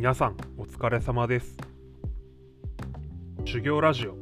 [0.00, 1.58] 皆さんお疲れ様です。
[3.44, 4.14] 修行ラジオ。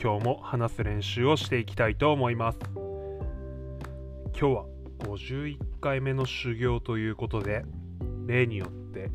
[0.00, 2.58] 今日も話す練習をしていきたいと思います。
[2.72, 4.64] 今日は
[5.00, 7.64] 51回目の修行ということで
[8.28, 9.10] 例によって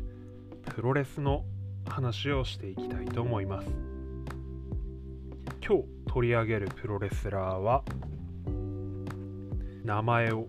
[0.74, 1.46] プロレスの
[1.88, 3.68] 話をしていきたいと思います。
[5.66, 7.82] 今日取り上げるプロレスラーは
[9.84, 10.48] 名前を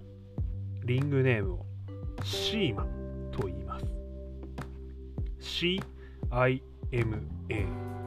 [0.83, 1.65] リングネームを
[2.25, 2.98] シーマと言います
[5.49, 6.61] CIMA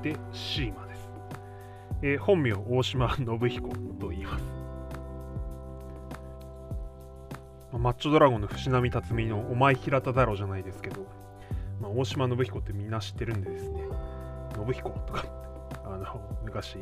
[0.01, 1.11] でシーマです、
[2.03, 3.69] えー、本名大島信彦
[4.01, 4.45] と言います。
[7.73, 11.07] マッチョドラゴンの藤波辰巳のお前平田だろじゃないですけど、
[11.81, 13.83] まあ、大島信彦ってみんな知ってるんでですね。
[14.55, 15.25] 信彦とか
[15.85, 16.77] あの昔ち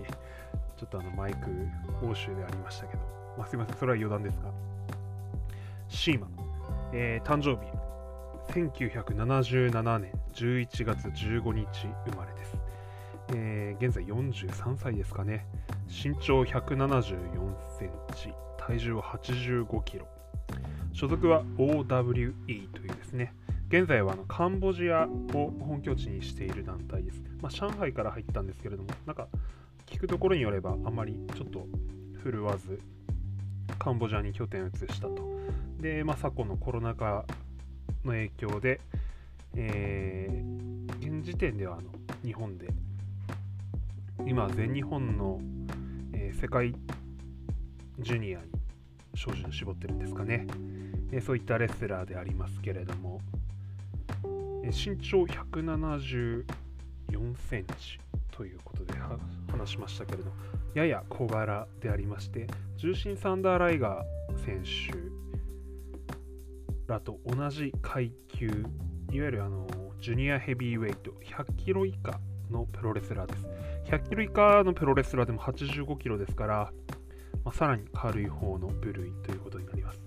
[0.83, 1.39] ょっとあのマイク
[2.07, 3.03] 欧州でありましたけど、
[3.39, 4.51] まあ、すいませんそれは余談ですが。
[5.89, 6.29] シーマ、
[6.93, 7.90] えー、誕生日。
[8.51, 11.67] 1977年11月15日
[12.11, 12.57] 生まれです。
[13.33, 15.47] えー、現在43歳ですかね。
[15.87, 20.09] 身長174センチ、体重は85キロ。
[20.93, 23.33] 所属は OWE というですね、
[23.69, 27.23] 現在はあのカンボジアを本拠地にしている団体です。
[27.41, 29.29] まあ、上海から入ったんですけれども、なんか
[29.87, 31.69] 聞くところによればあまりちょっと
[32.25, 32.81] 振るわず、
[33.79, 35.39] カンボジアに拠点を移したと。
[35.79, 37.25] で、まあ、昨今のコロナ禍
[38.05, 38.81] の影響で、
[39.57, 41.91] えー、現時点ではあの
[42.25, 42.69] 日本で
[44.27, 45.41] 今全日本の、
[46.13, 46.75] えー、世界
[47.99, 48.45] ジュニアに
[49.15, 50.47] 照準を絞ってるんですかね、
[51.13, 53.21] えー、そういったレスラーでありますけれども、
[54.63, 56.45] え、身長174
[57.49, 57.99] センチ
[58.31, 58.95] ということで
[59.51, 60.31] 話しましたけれど
[60.75, 65.20] やや小柄でありまして重心サンダーライガー選手
[66.91, 69.67] らと同じ階級、いわゆるあの
[70.01, 72.21] ジュニアヘビーウェイト、100キロ以下
[72.51, 73.47] のプロレスラーです。
[73.85, 76.73] 100キロ以下のプロレスラーでも85キロですから、
[77.45, 80.01] まあ、さらに軽い方の部類ということになります。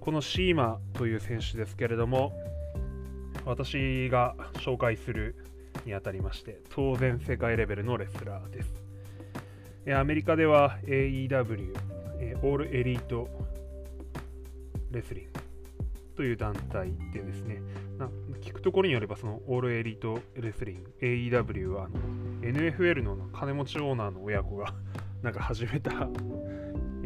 [0.00, 2.32] このシーマという選手ですけれども、
[3.44, 5.36] 私が紹介する
[5.84, 8.72] にあたりまして、当然世界レベルのレスラーです。
[9.94, 11.76] アメリカでは AEW、
[12.42, 13.28] オールエリート
[14.90, 15.30] レスリング、
[16.16, 17.60] という団体でですね、
[17.98, 18.08] な
[18.40, 21.98] 聞くところによれば、そのオールエリートレスリング、AEW はあの
[22.40, 24.74] NFL の金持ちオーナーの親子が
[25.22, 26.08] なんか始めた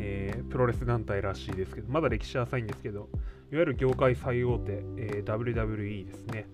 [0.03, 3.11] えー、プロレス団体らしいですけど、まだ歴史浅いんですけど、
[3.53, 6.47] いわゆる業界最大手、えー、WWE ですね。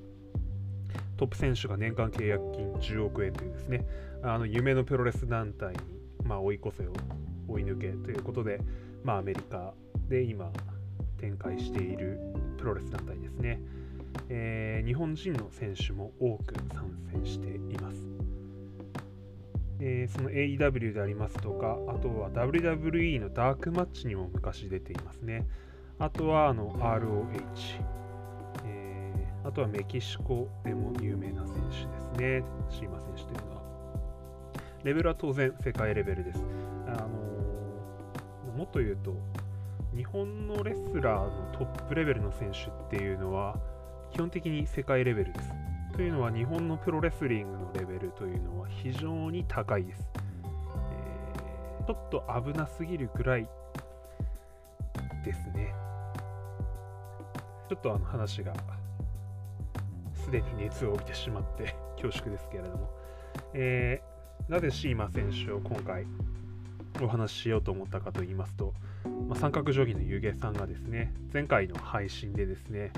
[1.17, 3.87] トップ選手が年間契約金10億円というですね、
[4.23, 5.79] あの夢のプロレス団体に、
[6.25, 6.93] まあ、追い越せを
[7.49, 8.61] 追い抜けということで、
[9.05, 9.73] まあ、アメリカ
[10.09, 10.51] で今
[11.19, 12.19] 展開している
[12.57, 13.61] プロレス団体ですね、
[14.29, 17.97] えー、日本人の選手も多く参戦しています、
[19.81, 25.47] えー、その AEW でありますとかあとは WWE のダークマッチにも昔出ていますね。
[25.99, 27.81] あとはあの ROH、
[28.67, 31.83] えー、あとはメキシコでも有名な選手です
[32.19, 32.45] ね。
[32.69, 33.63] シーマ選手というのは。
[34.85, 36.45] レベルは当然世界レベルです。
[36.87, 37.09] あの
[38.57, 39.15] もっと言うと
[39.97, 43.57] 日本のレスラーのトップレベルの選手っていうのは
[44.13, 45.49] 基本的に世界レベルです。
[45.95, 50.07] というのは日本のプロレスリングのレベルというのは非常に高いです。
[50.93, 53.49] えー、ちょっと危なすぎるくらい
[55.25, 55.75] ですね。
[57.71, 58.53] ちょっとあの話が
[60.13, 62.91] すでに熱を帯びてしまって恐縮ですけれども、
[63.55, 66.07] えー、なぜシーマ選手を今回
[67.03, 68.75] お話ししようと思ったかと言いますと、
[69.07, 72.93] まあ、三角定規の湯気さんがですね、前回の配信でですね、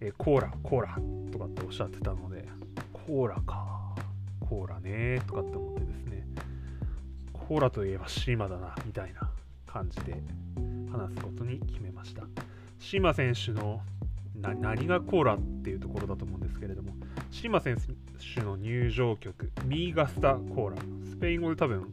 [0.00, 0.98] えコーラ、コーラ
[1.32, 2.46] とかっておっしゃってたので、
[2.92, 3.94] コーラか、
[4.40, 6.26] コーラねとかって思ってですね、
[7.32, 9.30] コーラといえばシーマだな、みたいな
[9.66, 10.14] 感じで
[10.90, 12.22] 話すことに決めました。
[12.78, 13.80] シーマ選手の
[14.40, 16.92] 何がコーラっていうところだと思うんですけれども、
[17.30, 17.76] シーマ選
[18.34, 20.76] 手の入場曲、ミーガスタコーラ、
[21.10, 21.92] スペイン語で多分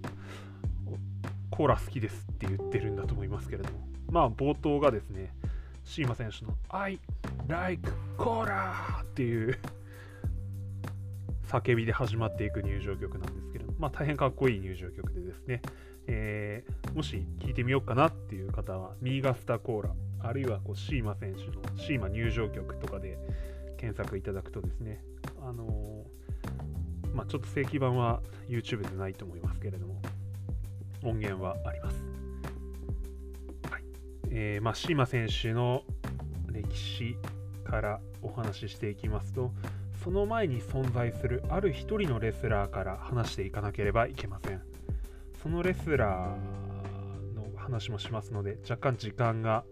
[1.56, 3.80] コーラ好きですって言ってるんだと思いますけれども、
[4.10, 5.34] まあ冒頭がですね、
[5.86, 7.00] シーマ選手の I
[7.48, 9.58] like コーラっていう
[11.48, 15.62] 叫びで始まっていく入場曲なんですけど、まあ大変かっこいい入場曲でですね、
[16.08, 19.90] えー、もし聴いてみようかなっていう方は、ミーガスタコーラ、
[20.24, 23.18] あるいはこうシーマ選手のシーマ入場曲とかで
[23.78, 25.02] 検索いただくとですね、
[25.42, 30.02] あのー、まあ、ちょっと正規版は YouTube でないと思いますけれども、
[31.06, 32.04] 音源はあります。
[33.70, 33.84] はい。
[34.32, 35.84] えーまあ、シーマ選手の
[36.52, 37.16] 歴史
[37.64, 39.52] からお話ししていきますと、
[40.04, 44.62] その前に存在するある一人のレスラーから話していかなければいけません。
[45.42, 49.64] そのレスラーの話もしますので若干時間が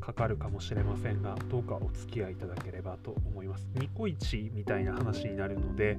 [0.00, 3.68] かかるかもしれませんがどうかお付き合いいただければと思います。
[3.74, 5.98] ニコイチみたいな話になるので、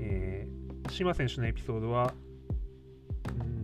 [0.00, 2.12] えー、島選手のエピソードは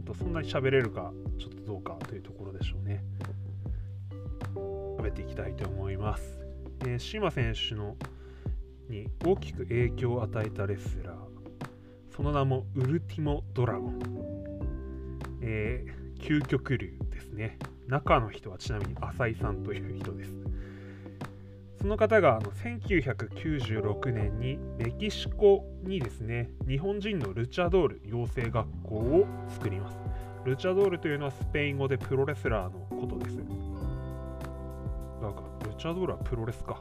[0.03, 3.03] んとそんなに喋れるかちょっとどうかというところでしょうね。
[4.99, 6.39] 喋っていきたいと思います、
[6.83, 7.97] えー、島選手の
[8.89, 11.17] に大きく影響を与えたレスラー。
[12.15, 14.01] その名もウルティモ・ドラゴン、
[15.41, 17.59] えー、究極流ですね。
[17.89, 20.31] 中の人はちなみに浅井さんという人です。
[21.83, 29.99] その方があの1996年にメキシコにですね日本人のルチャドール養成学校を作ります
[30.45, 36.79] ルチャドールというのはスペイン語でプロレスラーのことですなんかルチャドールはプロレスか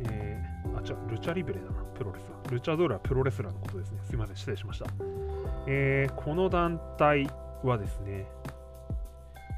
[0.00, 2.52] えー、あ、違う、ルチャリブレだな、プロレスラー。
[2.52, 4.00] ルチャドールはプロレスラーのことですね。
[4.04, 4.86] すいません、失礼しました。
[5.66, 7.26] えー、この団体
[7.62, 8.26] はですね、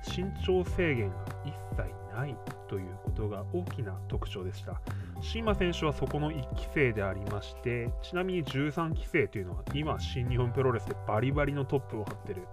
[0.07, 2.37] 身長制限が一切ない
[2.69, 4.81] ということが大きな特徴でした。
[5.21, 12.47] シーマ選手はそこの1期生でありまして、ちなみに13期生というのは今、新日本プロレスでバリバリのトップを張っている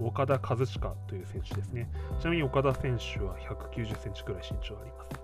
[0.00, 1.90] 岡田和親という選手ですね。
[2.20, 5.20] ちなみに岡田選手は190センチくらい身長あります。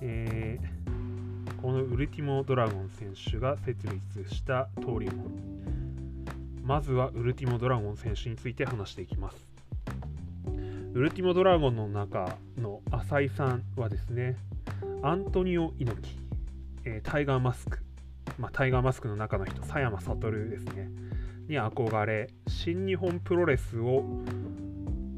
[0.00, 5.32] えー、このウルティモドラゴン選手が設立した登竜門。
[6.64, 9.47] まずはウルティモドラゴン選手について話していきます。
[10.94, 14.36] ウルティモドラゴンの中の浅井さんはですね、
[15.02, 16.18] アントニオ猪木、
[16.84, 17.78] えー、タイガーマスク、
[18.38, 20.90] まあ、タイガーマスクの中の人、佐山悟ですね、
[21.46, 24.02] に憧れ、新日本プロレスを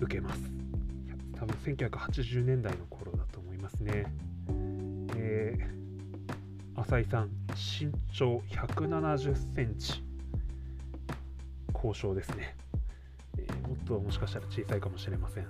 [0.01, 0.43] 受けます。
[1.39, 4.05] 多分1980年代の頃だと思いますね。
[5.17, 10.03] えー、浅井さん、身長170センチ、
[11.73, 12.60] 交渉ですね。
[13.91, 15.47] えー、もっともしかしたら小さいかもしれません。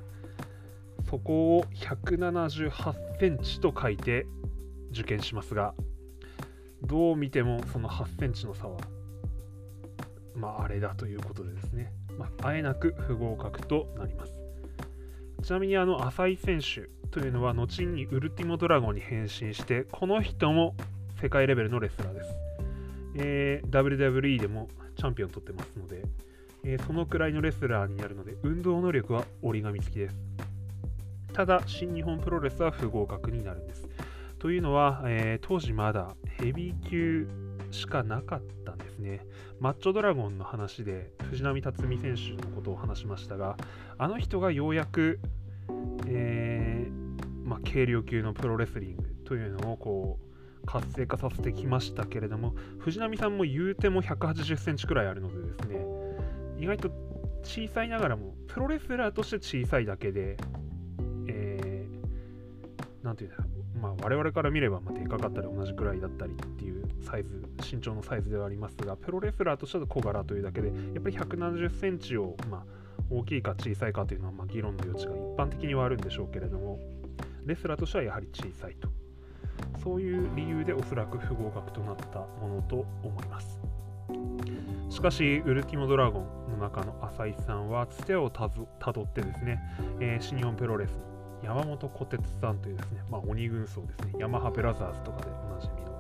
[1.09, 4.27] そこを178センチと書いて
[4.91, 5.75] 受験しますが、
[6.83, 8.79] どう見てもその8センチの差は、
[10.35, 14.33] まあ、あれだということでですね、まあ、あえなく不合格となります。
[15.43, 20.75] ちなみにあの浅井選手というのは後にウルティモドラゴンに変身して、この人も
[21.21, 22.31] 世界レベルのレスラーです。
[23.17, 26.03] えー、WWE でもチャンピオン取ってますので、
[26.65, 30.17] えー、そのくらいのレスラーになるので、運動能力は折り紙付きです。
[31.33, 33.89] ただ、新日本プロレスは不合格になるんです。
[34.39, 37.29] というのは、えー、当時まだヘビー級
[37.71, 39.21] しかなかったんですね。
[39.61, 43.57] マッチョドラゴンの話で藤波辰巳選手のことを話しましたが、
[43.99, 45.21] あの人がようやく、
[46.07, 56.00] えー、まあ、軽量級のプロレスリングというのをこう活性化させてきましたけれども、藤波さんも言うても180センチくらいあるのでですね、
[56.61, 56.91] 意外と
[57.43, 60.37] 小さいながらも、プロレスラーとして小さいだけで、
[63.03, 63.45] 何て言うんだろ
[63.77, 67.43] う、まあ、我々から見ればまでかかったり同じくらいだったりっていうサイズ、
[67.73, 72.65] 身長のサイズではありますが、プロレスラーとしては小柄というだけで、やっぱり170センチを、まあ、
[73.11, 76.79] 大きいか小さいかというのは、ま、議論の余地が一般的にはあるんでしょうけれども、
[77.47, 78.89] レスラーとしてはやはり小さいと。
[79.83, 83.59] そういう理由でおそらく不合格となったものと思います。
[84.91, 89.61] しかし、ウルティモドラゴン中の浅井さんは、つてをたどってですね、
[90.01, 90.99] えー、新日本プロレスの
[91.43, 95.91] 山本小鉄さんというですね、まあ、鬼軍曹ですね、ヤマハブラザーズとかでおなじみの、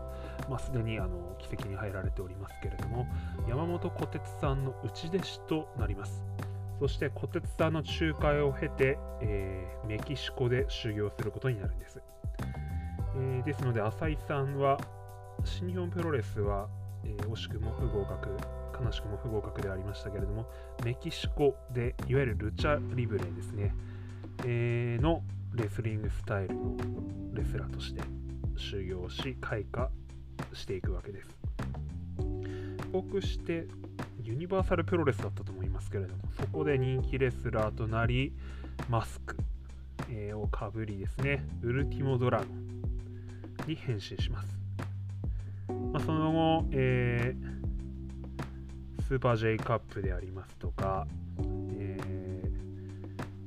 [0.48, 3.06] まあ、すでにあの奇跡に入られておりますけれども、
[3.48, 6.22] 山本小鉄さんの内弟子となります。
[6.78, 12.00] そして小鉄さんの仲介を経て、えー、メキシコで修行することになるんです。
[13.16, 14.78] えー、ですので、浅井さんは、
[15.44, 16.68] 新日本プロレスは、
[17.04, 18.36] えー、惜しくも不合格、
[18.82, 20.46] 悲しくも不合格でありましたけれども、
[20.84, 23.74] メキシコで、いわゆるルチャリブレですね、
[24.44, 25.22] えー、の
[25.54, 26.76] レスリングスタイルの
[27.34, 28.02] レスラーとして
[28.56, 29.88] 修行し開花
[30.52, 31.28] していくわけです。
[32.92, 33.66] 帰国して
[34.22, 38.32] ユニバーサルプロレスだったと思いますけれどもそこで人気レスラーとなり
[38.88, 39.36] マスク、
[40.08, 42.80] えー、をかぶりですねウルティモドラゴン
[43.66, 44.48] に変身します、
[45.68, 47.59] まあ、その後、えー、
[49.10, 51.04] スーパー J カップでありますとか
[51.80, 51.98] え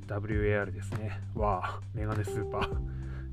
[0.08, 1.22] WAR ですね。
[1.36, 2.78] わあ、メガネスーパー。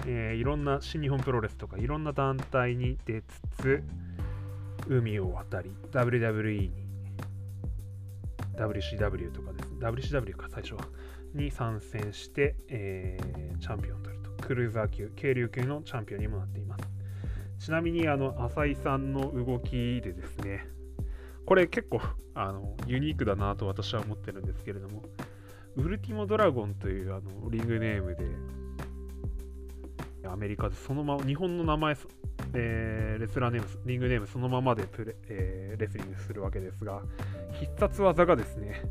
[0.07, 3.83] えー、いろんな新日本プロレスとかいろんな団体に出つつ、
[4.87, 6.87] 海を渡り、WWE に、
[8.55, 10.15] WCW とかです。
[10.15, 10.87] WCW か、最初は。
[11.35, 14.31] に参戦して、えー、チャンピオンを取ると。
[14.47, 16.85] クルーザー級、軽量級のチャンピオンにもなっています。
[17.59, 20.69] ちなみにあの浅井さんの動きでですね
[21.47, 22.01] これ結構
[22.35, 25.03] あのユニークだなと私は思ってるんですけれども
[25.77, 28.25] ウルティモドラゴンというあのリングネームで
[30.29, 31.97] アメリカでそのまま日本の名前、
[32.55, 37.03] えー、レスラーネームリングネームそのままでプレ、えー、レスリングするわけですが
[37.59, 38.83] 必殺技がですね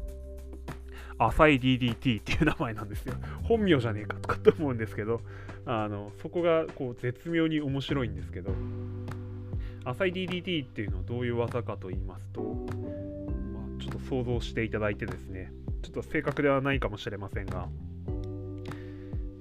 [1.18, 3.14] 浅い DDT っていう名前なんですよ。
[3.44, 5.22] 本名じゃねえかとかと思うんですけど
[5.66, 8.52] あのそこがこう絶妙に面白いんですけど
[9.86, 17.68] 浅い DDT っていうのはどういう技かと言いますと、まあ、ちょっと想像していただいてですねちょっと正確ではないかもしれませんが、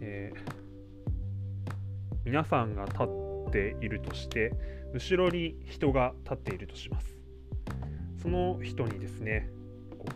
[0.01, 0.41] えー、
[2.25, 4.53] 皆さんが立っているとして
[4.95, 7.19] 後ろに人が立っているとします。
[8.23, 9.49] その人にですね
[9.99, 10.07] こ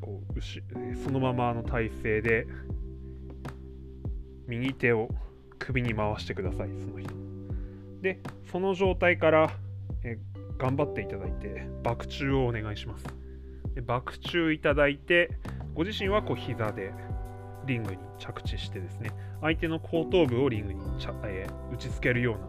[0.00, 2.46] うこうそのままの体勢で
[4.46, 5.08] 右手を
[5.58, 7.25] 首に回してくださいその人。
[8.02, 9.50] でその状態から
[10.04, 10.18] え
[10.58, 13.04] 頑張っていただいてバク宙をお願いします。
[13.74, 15.30] でバク宙いただいて
[15.74, 16.94] ご自身はこう膝で
[17.66, 19.10] リングに着地してですね
[19.40, 22.46] 相手の後頭部をリングにちゃ、えー、打ちつけるような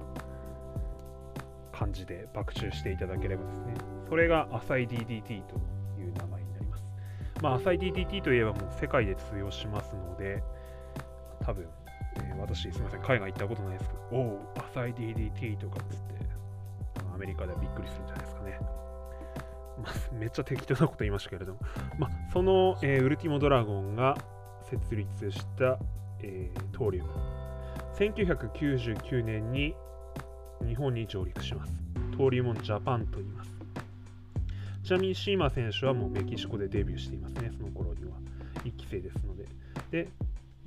[1.77, 3.73] 感じでバク宙していただければですね。
[4.09, 5.55] それが浅い DDT と
[5.99, 6.85] いう名前になります。
[7.41, 10.41] まあ浅い DDT といえばもう世界で通用しますので
[11.41, 11.67] 多分
[12.39, 16.15] 私、すみません、海外行ったことないですけど、おお、浅い DDT とかっつって、
[17.13, 18.59] アメリカではびっくりするんじゃないですかね。
[19.81, 21.59] まあ、めっちゃ適当なこと言いましたけれども、
[21.99, 24.17] まあ、その、えー、ウルティモドラゴンが
[24.69, 25.77] 設立した、
[26.21, 27.09] えー、トーリウム。
[27.97, 29.75] 1999年に
[30.65, 31.73] 日本に上陸します。
[32.11, 33.51] トーリウムジャパンと言います。
[34.83, 38.11] ちなみにシーマ選手はもうメキシコでデビューしていますね、その頃には。
[38.63, 39.45] 1期生ですので。
[39.91, 40.09] で、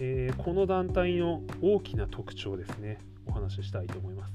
[0.03, 2.99] えー、この団体の大きな特徴ですね。
[3.27, 4.33] お話ししたいと思います、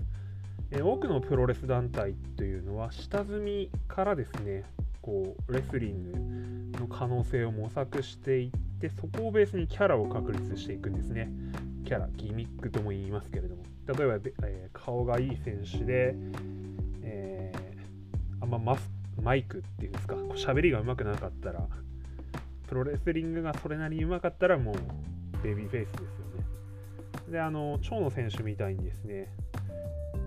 [0.71, 4.63] えー、多くのプロレス団体というのは下積みからですね
[5.01, 11.29] こうレスリングの可能性を模索していってそこをベースにキャラを確立していくんですね。
[11.85, 13.63] キャラギミックとも言いますけれども。
[13.87, 14.15] 例えば、
[14.47, 16.15] えー、顔がいい選手で、
[17.03, 17.53] え、
[18.41, 18.89] あんまマス
[19.21, 20.15] マイクっていうんですか。
[20.15, 21.67] 喋りが上手くなかったら
[22.67, 24.75] プロレスリングがそれなりに上手かったらもう
[25.45, 27.31] ベビーフェイスですよね。
[27.31, 29.29] で、あの、蝶野選手みたいにですね、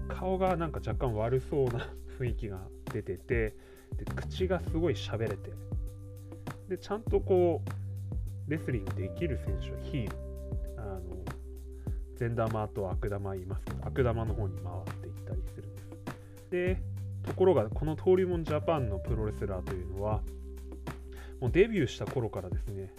[0.09, 2.61] 顔がなんか若干悪そうな雰囲気が
[2.93, 3.55] 出てて、
[3.97, 5.51] で口がすごい喋れて、
[6.69, 10.17] で、ちゃんとこう、レスリングできる選手はヒール。
[10.77, 11.01] あの、
[12.17, 16.51] 善玉と悪玉言いますけど、悪玉の方に回っていったりするんです。
[16.51, 16.83] で、
[17.27, 20.21] ところが、この登竜門ジャパンのプロレスラーというのは、
[21.41, 22.93] もうデビューした頃からですね、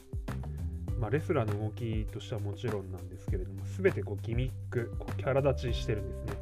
[1.00, 6.34] まあ、レスラーの動きとしてはもちろんなんですけれども、全てこうギミック、こうキャラ立ちしてるんですね。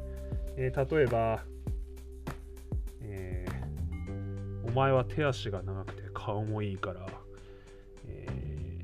[0.56, 1.44] えー、例えば、
[3.02, 7.06] えー、お前は手足が長くて顔もいいから、
[8.08, 8.26] え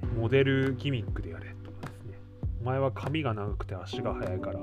[0.01, 2.19] ー、モデルギミックでやれとかですね。
[2.63, 4.61] お前は髪が長くて足が速いから、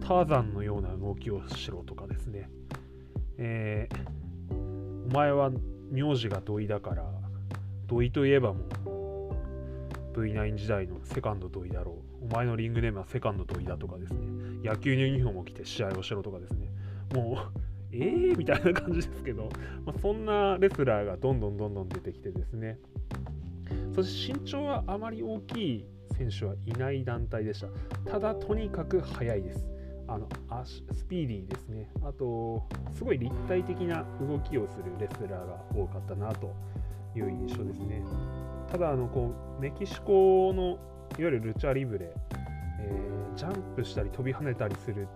[0.00, 2.48] ターザンのような動きをしろとかですね。
[3.36, 4.54] えー、
[5.10, 5.50] お前は
[5.90, 7.04] 名字が土井だから、
[7.88, 8.91] 土井といえばもう
[10.20, 12.26] V9 時代のセカンド土井だろう。
[12.30, 14.20] お前のリングネームはセカンド土井だとかですね。
[14.62, 16.68] 野球のユニフォームを着て試合をしろとかですね。
[17.14, 17.58] もう、
[17.92, 18.36] えー？
[18.36, 19.48] みたいな感じですけど、
[19.84, 22.78] まあ、そんなレスラーがどんどんどんどん出てきてですね。
[23.94, 28.10] そして身長はあまり大きい選手はいない団体でした。
[28.10, 29.66] ただ、とにかく速いです。
[30.08, 30.28] あの
[30.64, 31.88] スピーディーですね。
[32.02, 36.54] あと、すごい立体的な動きをするレスラーが多かったなと
[37.16, 38.02] いう印象ですね。
[38.72, 40.62] ただあのこうメキシコの
[41.18, 42.10] いわゆるルチャリブレ、
[42.80, 45.06] えー、ジャンプしたり飛び跳ねたりする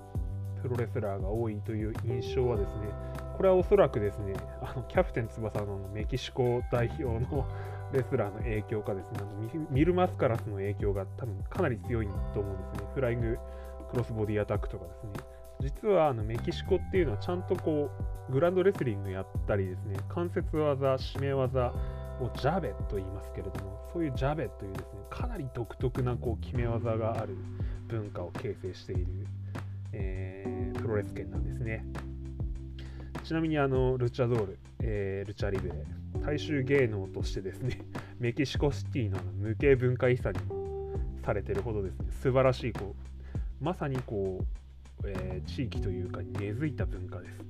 [0.61, 2.89] プロレスラーが多いという印象はですね
[3.35, 7.47] これはおそらくですねあのキャプテン翼のメキシコ代表の
[7.95, 9.21] レスラーの影響かですね
[9.71, 12.89] ミルマスカラスの影響が多分かなり強いと思うんですね。
[12.95, 13.39] フライング
[13.91, 15.11] クロスボディアタックとかですね。
[15.61, 17.91] 実はあのメキシコっていうのはちゃんとこ
[18.29, 21.73] うグランドレスリングやったりですね関節技締め技
[22.21, 27.37] をジャベと言いますけれどもそういうジャベというですねかなり独特なこう決め技がある
[27.89, 29.07] 文化を形成している、
[29.93, 31.85] えー、プロレス圏なんですね。
[33.23, 35.75] ちなみにあのルチャドール、えー、ルチャリベレ
[36.25, 37.81] 大衆芸能としてですね
[38.21, 40.39] メキシコシティの無形文化遺産に
[41.25, 42.95] されてるほどですね素晴らしいこ
[43.61, 44.45] うまさにこ
[45.03, 47.43] う、えー、地域というか根付いた文化です。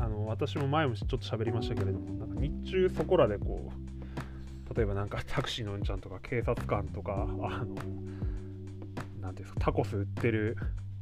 [0.00, 3.87] あの私も前もちょっと喋りましたけれどもなんか日中そこらでこう
[4.78, 10.56] 例えばなんかタクシーのうんちゃんとか警察官とか、あの、なんていうんですか、タコス売ってる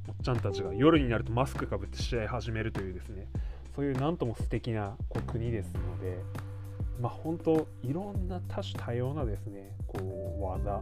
[0.09, 3.29] おっちゃんたちが夜になるとマスクかぶって試合始めるというですね。
[3.75, 6.17] そういうなんとも素敵なこう国ですので
[6.99, 9.99] まあ本当いろんな多種多様なですねこ
[10.41, 10.81] う技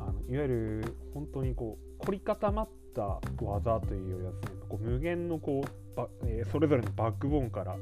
[0.00, 7.76] あのいわゆる本当にこう凝り固まった技というよりはですねこう無限のこうば、えー、それぞれのバックボーンから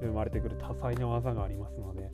[0.00, 2.10] 生まれてくる多彩な技がありますので、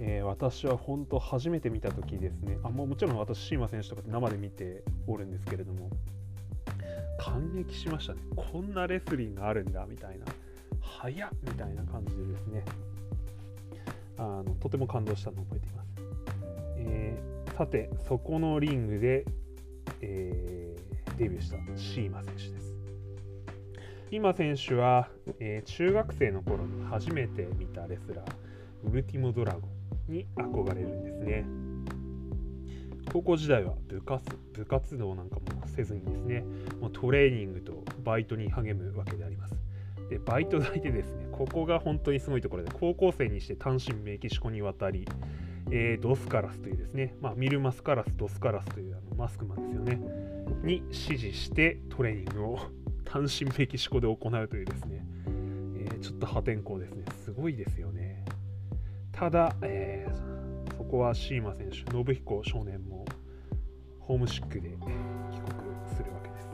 [0.00, 2.58] えー、私は本当初めて見た時ですね。
[2.62, 5.90] あももちろん私シーマ選手とか生で見ておるんですけれども。
[7.18, 8.20] 感激しましたね。
[8.36, 10.26] こんなレスリングあるんだみたいな。
[10.80, 12.64] 早っみたいな感じでですね。
[14.18, 15.88] あのとても感動したのを覚えています、
[16.78, 19.24] えー、さてそこのリングで、
[20.00, 22.74] えー、デビューしたシーマ選手です。
[24.10, 29.77] 今選手は、えー、中学生の頃に初めて見たレスラーウルティモドラゴン。
[30.08, 31.44] に憧れるんですね。
[33.12, 36.44] 高校時代は部活部活動なんかもせずにですね
[36.80, 39.54] もうトレーニングとバイトに励むわけであります。
[40.10, 45.06] でバイト代でですねここが本当にすごいところで高校生にして単身メキシコに渡り、
[45.70, 50.00] えー、ドスカラスというですね、まあ、ミルマスカラスドスカラスというあのマスクマンですよね。
[50.62, 52.58] に指示してトレーニングを
[53.04, 55.04] 単身メキシコで行うというですね、
[55.76, 57.04] えー、ちょっと破天荒ですね。
[57.24, 58.24] すごいですよね。
[59.18, 63.04] ただ、えー、そこはシーマ選手信彦少年も
[63.98, 64.86] ホームシックで帰国
[65.92, 66.48] するわけです。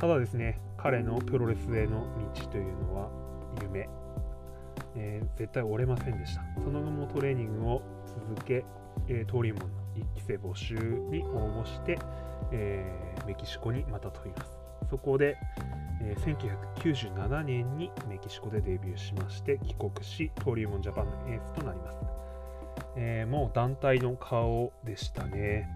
[0.00, 3.10] ただですね彼のプロレスへの道というのは
[3.60, 3.90] 夢、
[4.96, 6.42] えー、絶対折れませんでした。
[6.64, 8.64] その後もトレーニングを続け、
[9.08, 11.98] えー、登竜門の1期生募集に応募して、
[12.52, 14.58] えー、メキシコにまた飛びます。
[14.88, 15.36] そこで、
[16.00, 16.36] えー、
[16.76, 21.98] 1997年にメキシコでデビューしまして帰国し登竜門ジャパンのエースとなります、
[22.96, 25.68] えー、もう団体の顔でしたね。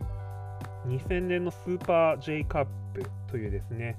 [0.86, 3.96] 2000年のスーパー J カップというですね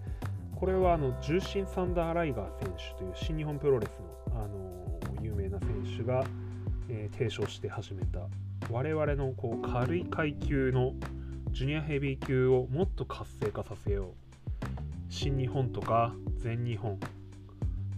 [0.55, 3.99] これはあの重心サンダー・ライガー選手という新日本プロレス
[4.31, 6.23] の、あの有名な選手が、
[6.89, 8.19] えー、提唱して始めた
[8.69, 10.93] 我々のこう軽い階級の
[11.51, 14.22] ジュニアヘビー級をもっと活性化させよう
[15.13, 16.97] 新日本とか全日本、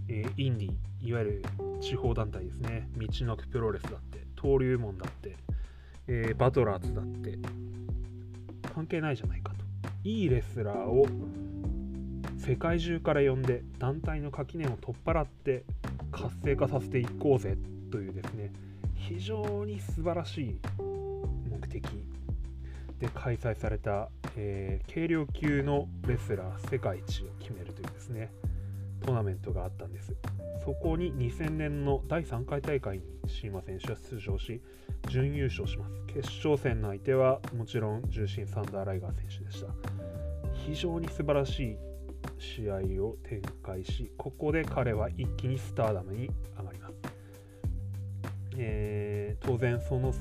[0.09, 1.45] えー、インディいわゆる
[1.79, 2.89] 地方団体ですね。
[2.97, 5.37] 道のくプロレスだって登竜門だって、
[6.07, 7.39] えー、バトラーズだって
[8.73, 9.63] 関係ないじゃないかと。
[10.03, 11.07] いいレスラーを
[12.37, 15.63] 世界中から呼んで団体の垣根を取っ払って
[16.11, 17.57] 活性化させていこうぜ
[17.91, 18.51] というですね
[18.93, 20.59] 非常に素晴らしい
[22.99, 28.31] で開催された、えー、軽量級のレスラー世界一を決めるというですね
[29.05, 30.15] トーナメントがあったんです。
[30.63, 34.61] そこに2000年の第3回大会にシーマ選手は出場し
[35.09, 35.93] 準優勝します。
[36.07, 39.67] 決勝戦の相手はもちろん重心サンダー・ライガー選手でした。
[40.65, 41.77] 非常に素晴らしい
[42.39, 46.93] 試合を展開しここで彼は一気にスターダムに上がります、
[48.57, 50.13] えー、当然その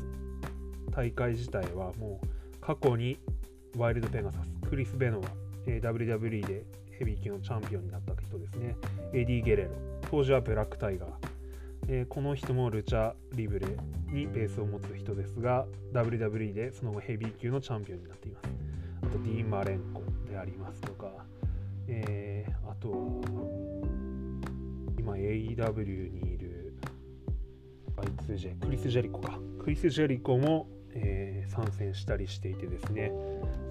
[0.91, 2.27] 大会自体はもう
[2.67, 3.19] 過去に
[3.77, 5.29] ワイルド・ペガサスクリス・ベノワ、
[5.67, 6.65] えー、WWE で
[6.99, 8.77] ヘビー級のチャンピオンになった人ですね。
[9.13, 9.71] エディ・ゲレロ
[10.11, 11.11] 当時はブラック・タイガー、
[11.89, 13.67] えー、この人もルチャ・リブレ
[14.11, 18.49] にベースを持つ人ですが WWE でその後ヘビー級のチャンピオンになっています。
[19.03, 21.11] あとディーン・マレンコでありますとか。
[21.87, 23.21] えー、あと
[24.99, 26.75] 今 AEW にいる
[27.97, 29.39] Y2J クリス・ジェリコか。
[29.59, 33.13] クリス・ジェリコも、えー、参戦したりしていてですね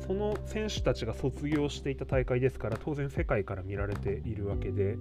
[0.06, 4.98] その選手たちが卒業していた大会ですから当然世界から見られているわけで、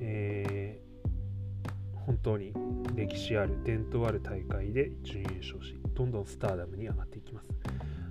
[0.00, 2.52] えー、本当に
[2.94, 7.46] 歴史ある伝統ある大会で準優勝しどんどんスターダムに上がっていきます。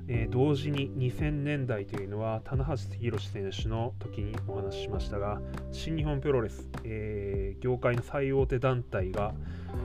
[0.08, 9.34] えー、同時に2000年代というのは棚橋宏選手の時にお話ししましたが新日本プロレス、えー、業界の最大手団体が、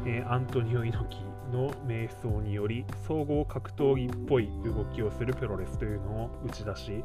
[0.04, 7.04] えー、アントニオ猪木の迷走により総合格闘技っぽい動きをするプロレスというのを打ち出し、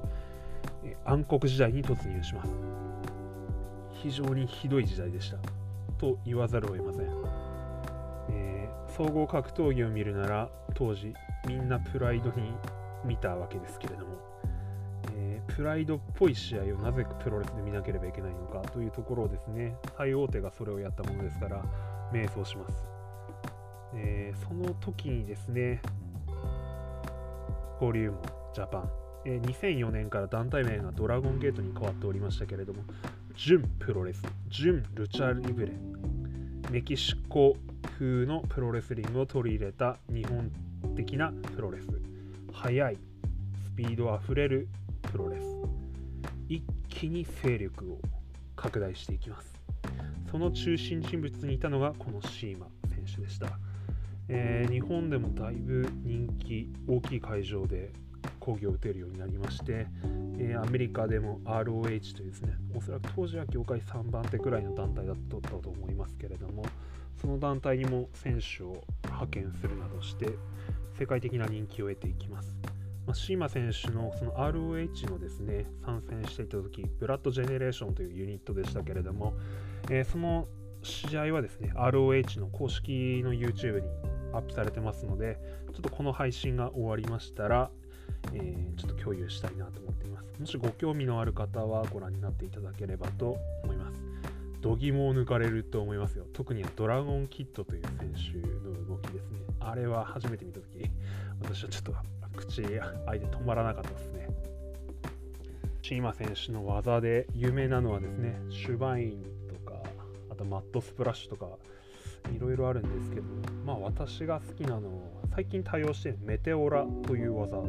[0.83, 2.51] え暗黒時代に突入します。
[3.91, 5.37] 非常にひどい時代でした。
[5.97, 7.07] と言わざるを得ません、
[8.31, 11.13] え総合格闘技を見るなら当時
[11.47, 12.53] みんなプライドに
[13.05, 14.13] 見たわけですけれども、
[15.15, 21.63] えー、プライドっぽい試合をなぜプロレスで見なければいけないのかというところをですね、最大手がそれをやったものですから、
[22.11, 22.94] 迷走します。
[23.95, 25.81] えー、その時にですね、
[27.79, 28.17] ボリューム
[28.53, 28.89] ジャパン、
[29.25, 32.83] えー、2004年から団体名がドラゴンゲートに変わっておりましたけれども、
[33.35, 35.71] 純プロレス、純ルチャリブレ、
[36.71, 37.55] メキシコ
[37.97, 40.51] 風のプロレスリングを取り入れた日本
[40.95, 41.87] 的なプロレス。
[42.53, 42.97] 速い
[43.65, 44.69] スピードあふれる
[45.11, 45.43] プロレス、
[46.47, 47.99] 一気に勢力を
[48.55, 49.53] 拡大していきます。
[50.31, 53.59] その中心人物にいたのがこのシーマ選手でした、
[54.27, 57.91] えー、日本でもだいぶ人気大きい会場で
[58.39, 59.87] 講義を打てるようになりまして、
[60.37, 66.63] えー、アメリカでも ROH というですねおそらく当時は業界3番手くらいの団体だったと思いますけれども
[67.19, 70.29] その団体にも選手を派遣するなどして
[70.97, 72.55] 世界的な人気を得ていきます。
[73.05, 79.35] まあ、シーマ選手のその ROH のですね参戦していた時ブラッドジェネレーションというユニットでしたけれども、
[79.91, 80.47] えー、その
[80.81, 83.87] 試合はですね ROH の公式の YouTube に
[84.37, 85.37] アップされてますので
[85.73, 87.69] ちょっとこの配信が終わりましたら、
[88.33, 90.39] えー、ちょっと共有したいなと思っています。
[90.39, 93.99] もしご興味のある方はご覧になっていただければと思います。
[94.61, 96.25] 度肝を抜かれると思いますよ。
[96.33, 99.39] 特にドラゴンキッドという選手の動きですね。
[99.59, 100.89] あれは初めて見た時
[101.41, 101.93] 私はちょっと
[102.35, 104.27] 口開いて止まらなかったですね。
[105.81, 109.77] シーマ選手の技で有名なのはですね、シュバインとか、
[110.31, 111.45] あとマットスプラッシュとか、
[112.33, 113.23] いろいろあるんですけど、
[113.65, 117.61] まあ私が好きなのは、最近多用しているメテオラという技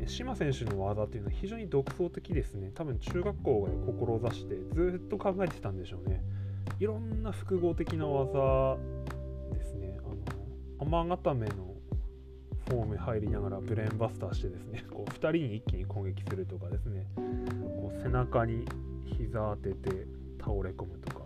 [0.00, 0.16] です。
[0.16, 2.70] シマ選手の技っていうのは非常に独創的ですね。
[2.74, 6.22] 多分中学校で志してずっと考えてたんでしょうね。
[6.80, 8.78] いろんな複合的な技
[9.52, 9.98] ですね。
[10.78, 11.68] あの、雨固めの
[12.68, 18.66] フォーム入りながらブレーンバスターしてですねこう2人に一気に攻撃するとかですねこう背中に
[19.04, 20.06] 膝当てて
[20.38, 21.17] 倒れ込むとか、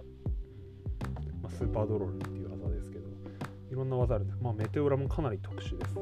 [1.52, 3.04] スーパードロールっていう技ですけど
[3.70, 5.94] いろんな技あるんで、まあ、メテオラもかなり特殊です、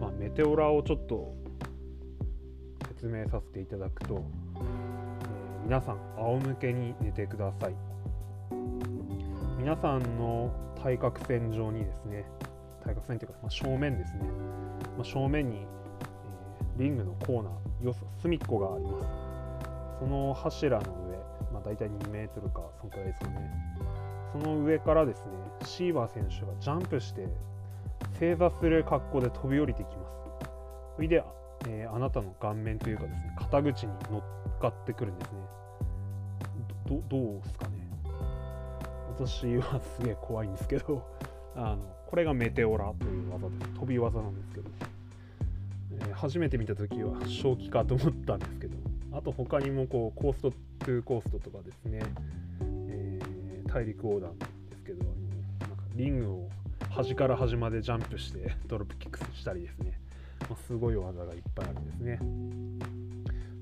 [0.00, 1.34] まあ、メテオラをちょっと
[2.88, 4.24] 説明させていただくと、
[4.56, 7.74] えー、皆さん仰向けに寝てください。
[9.58, 10.50] 皆さんの
[10.82, 12.24] 対角線上にですね
[12.84, 14.20] 対角線というか、まあ、正面ですね、
[14.96, 17.52] まあ、正面に、えー、リングのコーナー
[17.82, 19.06] 要する隅っこがあります。
[20.00, 21.16] その柱の上、
[21.52, 23.50] まあ、大体2メートルかそのくらいですかね。
[24.32, 25.24] その上からですね
[25.64, 27.28] シーバー選手がジャンプして
[28.18, 29.96] 正座する格好で飛び降りてきます。
[30.96, 31.24] それで、
[31.68, 35.38] えー、あなたの顔面というかですね肩口に乗っかってくるんですね。
[36.86, 37.72] どどうですかね。
[39.18, 41.06] 私はすげえ怖いんですけど
[41.54, 44.70] あのこれがメテオラという技です飛び技なんですけど、
[45.92, 48.82] えー、初めて見た時は正気かと思ったんですけど。
[49.12, 52.00] あと他にもこうコースト2コーストとかですね、
[53.72, 56.48] 大陸横断ですけどあのなんかリングを
[56.90, 59.98] 端から端までジャンプしてドロップキックしたりですね、
[60.42, 62.18] まあ、すごい技がいっぱいあるんですね。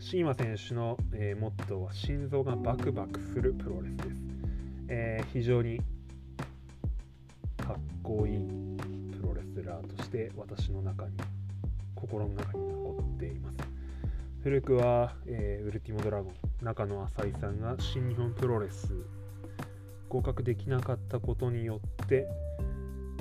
[0.01, 4.09] シーマ選手の、えー、モットーは心臓がバクバクするプロレスです、
[4.88, 5.79] えー、非常に
[7.59, 8.38] かっこいい
[9.12, 11.12] プロレスラーとして私の中に
[11.94, 13.59] 心の中に残っています。
[14.42, 18.94] 古くは、えー、ウルティモドラゴン中野浅井さんが新日本プロレス
[20.11, 22.27] 合格できなかったことによって、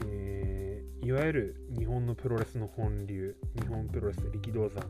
[0.07, 4.83] えー、いわゆる日本のプロレスの本流日本プロレス力道山、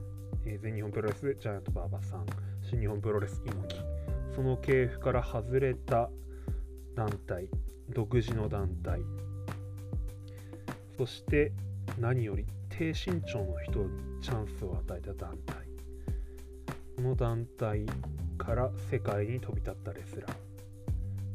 [0.46, 2.26] えー、全日本プロレスジャイアント馬場さん
[2.68, 3.82] 新日本プロレス猪木
[4.34, 6.10] その系譜から外れた
[6.96, 7.50] 団体
[7.90, 9.02] 独自の団体
[10.98, 11.52] そして
[12.00, 13.90] 何より低身長の人に
[14.22, 15.56] チャンスを与えた団体。
[17.00, 17.86] この団体
[18.38, 20.32] から世界に飛び立ったレスラー、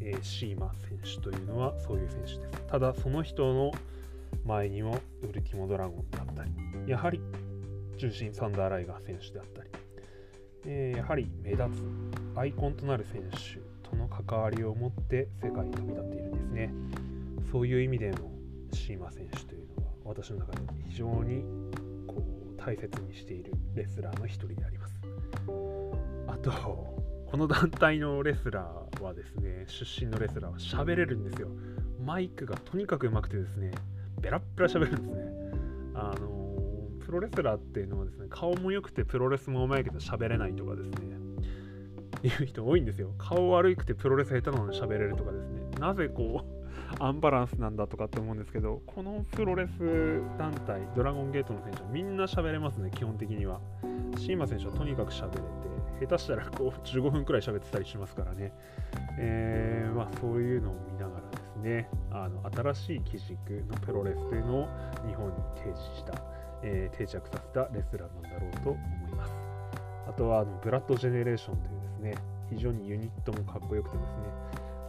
[0.05, 3.73] えー、シーマ選手というのはそういう選手ですただその人の
[4.45, 6.51] 前にもウルティモドラゴンだったり
[6.87, 7.21] やはり
[7.97, 9.71] 中心サンダーライガー選手であったり、
[10.67, 16.71] えー、やはり目立つアイコンとなる選手との関わりを持って世界に飛び立っているんですね
[17.51, 18.19] そういう意味での
[18.73, 21.43] シーマ選手というのは私の中で非常に
[22.07, 24.95] こう大切にしているレスラーの一人であります。
[26.27, 27.04] あと、
[27.35, 31.49] この団体のレスラーはですね、出身のレスラーは喋れるんですよ。
[32.01, 33.73] マイクがとにかくうまくてですね、
[34.21, 35.23] ベラッベラ喋るんですね。
[35.97, 36.57] あの
[37.05, 41.17] プロレスラーっていうのはですね、顔も良くてプロレスもうまいけど喋れないとかですね、
[42.23, 43.11] いう人多いんですよ。
[43.19, 45.63] 顔悪くてプロレス下手なのに喋れるとかですね。
[45.81, 46.54] なぜこう
[46.99, 53.61] アンバランスなんだとかって思うんですけど、このプロレス団体、ドラゴンゲートの選手はみんな喋れますね、基本的には。
[54.19, 58.53] シーマ選手はとにかく喋れて、下手したらこう15分くらい喋ってたりしますからね。
[59.19, 64.69] えー、まあ、そういうのを見ながらですね、あの新しい基軸のプロレスというのを
[65.07, 66.15] 日本に提示した、
[66.63, 69.33] えー、定着させたレスラーなんだろうと思います。
[70.09, 72.15] あとはあのブラッドジェネレーションというですね、
[72.51, 74.23] 非常にユニットもかっこよくてですね、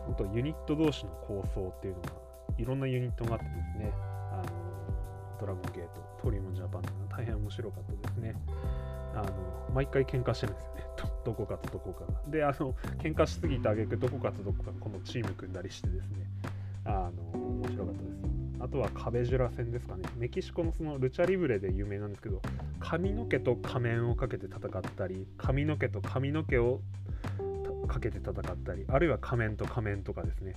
[0.06, 2.10] 本当ユニット同士の構想っていうのが
[2.58, 3.92] いろんなユニットがあってですね。
[4.32, 4.66] あの
[5.40, 8.36] ドラゴンゲートトリモンジャパンというのは大変面白かったですね。
[9.14, 10.84] あの毎回喧嘩してるんですよね。
[11.26, 12.22] どこかとどこかが。
[12.30, 16.28] であの喧嘩しすぎてあげくどこかとどこかこのチーム組んだりしてですね。
[16.86, 18.16] あの面白かったです。
[18.60, 20.04] あとは壁ジュラ戦ですかね。
[20.18, 22.42] メキシコのそのルチャリブレで有名なんですけど
[22.80, 26.82] 髪の毛と仮面をかけて戦ったり髪の毛と髪の毛を
[27.88, 30.54] かけて戦ったりあるいは仮面と仮面とかですね。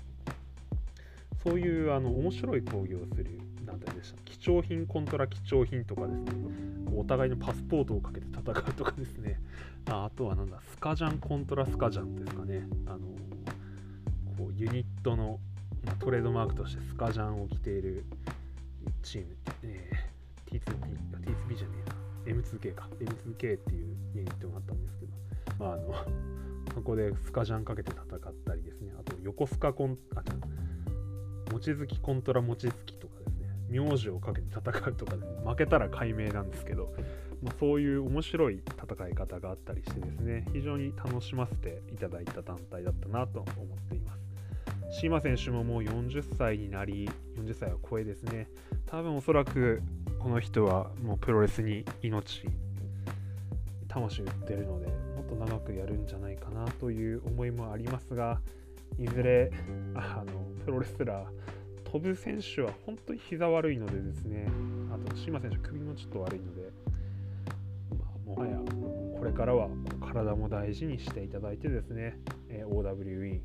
[1.45, 4.21] そういうあの面白い講義をする団体でした。
[4.25, 6.33] 貴重品コントラ貴重品とかですね。
[6.95, 9.41] お互いのパスポートをかけて戦うとかですね。
[9.89, 12.67] ああとはなんだスカジャンコントラスカジャンですかね。
[12.87, 12.99] あの
[14.37, 15.39] こうユニットの、
[15.85, 18.05] まあ、トレードマークとしてスカジャンを着ている
[19.03, 20.63] チーム、えー、T2P
[21.49, 21.75] T2P じゃね
[22.27, 22.89] えな M2K か。
[23.01, 25.13] M2K っていうユニットがあったんですけど。
[25.59, 25.95] まああの
[26.79, 28.93] そこでスカジャンかけて戦ったりですね。
[28.97, 30.23] あと横スカコンあ
[31.51, 33.49] 望月コントラ望月とかですね。
[33.69, 35.41] 名字をかけて戦うとかですね。
[35.45, 36.95] 負けたら解明なんですけど、
[37.43, 40.45] まあ、そういう面白い戦い方があったりしてですね。
[40.53, 44.15] 非常に楽しませていただいた団体だったなと思っていま
[44.93, 45.01] す。
[45.01, 48.47] シーマ選手ももう40歳になり40歳を超えですね。
[48.87, 49.83] 多分おそらく
[50.21, 52.45] この人はもうプロレスに命
[53.89, 58.41] 魂売ってるのでと長くやるんじゃないかなという思いもありますが
[58.99, 59.51] いずれ
[59.95, 60.33] あの
[60.65, 61.49] プロレスラー
[61.91, 64.47] 飛ぶ選手は本当に膝悪いのでですね。
[64.93, 66.71] あと島選手首もちょっと悪いので、
[67.99, 68.59] まあ、もはや
[69.19, 69.69] これからは
[70.01, 72.19] 体も大事にしていただいてですね、
[72.51, 73.41] え OWE、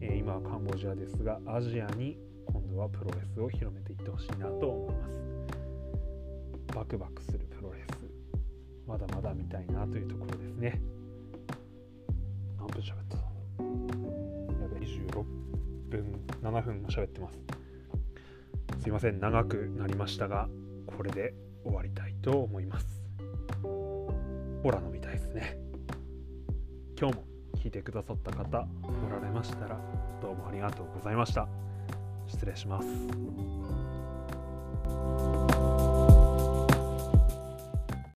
[0.00, 2.16] え今はカンボジアですがアジアに
[2.46, 6.74] 今度はプロレスを広めていってほしいなと思います。
[6.74, 7.90] バクバクするプロレス
[8.86, 10.80] まだまだ見たいなというところですね。
[12.60, 13.16] 何分喋った。
[13.16, 15.24] やべ26
[15.88, 17.38] 分7分も喋ってます。
[18.82, 20.48] すいません長くなりましたが
[20.86, 22.86] これで終わりたいと思います。
[23.62, 25.58] ほら飲みたいですね。
[26.98, 27.24] 今日も
[27.56, 29.80] 聞いてくださった方おられましたら
[30.20, 31.48] どうもありがとうございました。
[32.26, 32.86] 失礼します。